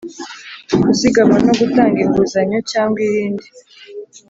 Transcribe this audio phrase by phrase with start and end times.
[0.83, 3.47] kuzigama no gutanga inguzanyo cyangwa irindi